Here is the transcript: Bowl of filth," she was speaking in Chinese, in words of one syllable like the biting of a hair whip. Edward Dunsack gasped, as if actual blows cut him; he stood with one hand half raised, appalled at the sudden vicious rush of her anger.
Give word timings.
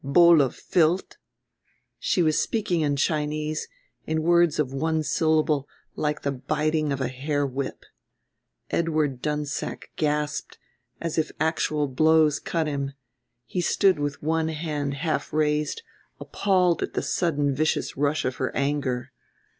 Bowl 0.03 0.41
of 0.41 0.55
filth," 0.55 1.17
she 1.99 2.23
was 2.23 2.41
speaking 2.41 2.81
in 2.81 2.95
Chinese, 2.95 3.67
in 4.07 4.23
words 4.23 4.57
of 4.57 4.73
one 4.73 5.03
syllable 5.03 5.67
like 5.95 6.23
the 6.23 6.31
biting 6.31 6.91
of 6.91 6.99
a 6.99 7.07
hair 7.07 7.45
whip. 7.45 7.85
Edward 8.71 9.21
Dunsack 9.21 9.91
gasped, 9.97 10.57
as 10.99 11.19
if 11.19 11.31
actual 11.39 11.87
blows 11.87 12.39
cut 12.39 12.65
him; 12.65 12.93
he 13.45 13.61
stood 13.61 13.99
with 13.99 14.23
one 14.23 14.47
hand 14.47 14.95
half 14.95 15.31
raised, 15.31 15.83
appalled 16.19 16.81
at 16.81 16.95
the 16.95 17.03
sudden 17.03 17.53
vicious 17.53 17.95
rush 17.95 18.25
of 18.25 18.37
her 18.37 18.49
anger. 18.55 19.11